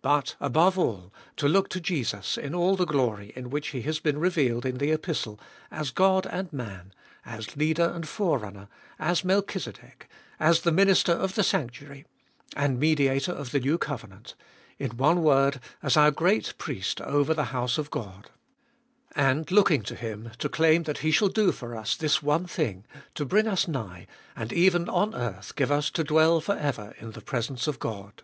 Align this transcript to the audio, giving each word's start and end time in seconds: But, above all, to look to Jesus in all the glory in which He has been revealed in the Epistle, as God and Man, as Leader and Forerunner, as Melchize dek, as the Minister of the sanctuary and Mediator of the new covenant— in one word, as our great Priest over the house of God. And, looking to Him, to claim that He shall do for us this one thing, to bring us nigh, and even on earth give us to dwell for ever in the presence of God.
But, 0.00 0.36
above 0.38 0.78
all, 0.78 1.12
to 1.38 1.48
look 1.48 1.68
to 1.70 1.80
Jesus 1.80 2.38
in 2.38 2.54
all 2.54 2.76
the 2.76 2.84
glory 2.86 3.32
in 3.34 3.50
which 3.50 3.70
He 3.70 3.82
has 3.82 3.98
been 3.98 4.16
revealed 4.20 4.64
in 4.64 4.78
the 4.78 4.92
Epistle, 4.92 5.40
as 5.72 5.90
God 5.90 6.24
and 6.28 6.52
Man, 6.52 6.92
as 7.26 7.56
Leader 7.56 7.90
and 7.92 8.06
Forerunner, 8.08 8.68
as 9.00 9.22
Melchize 9.24 9.64
dek, 9.72 10.02
as 10.38 10.60
the 10.60 10.70
Minister 10.70 11.10
of 11.10 11.34
the 11.34 11.42
sanctuary 11.42 12.06
and 12.54 12.78
Mediator 12.78 13.32
of 13.32 13.50
the 13.50 13.58
new 13.58 13.76
covenant— 13.76 14.36
in 14.78 14.96
one 14.96 15.20
word, 15.20 15.58
as 15.82 15.96
our 15.96 16.12
great 16.12 16.54
Priest 16.58 17.00
over 17.00 17.34
the 17.34 17.46
house 17.46 17.76
of 17.76 17.90
God. 17.90 18.30
And, 19.16 19.50
looking 19.50 19.82
to 19.82 19.96
Him, 19.96 20.30
to 20.38 20.48
claim 20.48 20.84
that 20.84 20.98
He 20.98 21.10
shall 21.10 21.28
do 21.28 21.50
for 21.50 21.74
us 21.74 21.96
this 21.96 22.22
one 22.22 22.46
thing, 22.46 22.84
to 23.16 23.24
bring 23.24 23.48
us 23.48 23.66
nigh, 23.66 24.06
and 24.36 24.52
even 24.52 24.88
on 24.88 25.12
earth 25.12 25.56
give 25.56 25.72
us 25.72 25.90
to 25.90 26.04
dwell 26.04 26.40
for 26.40 26.54
ever 26.56 26.94
in 27.00 27.10
the 27.10 27.20
presence 27.20 27.66
of 27.66 27.80
God. 27.80 28.22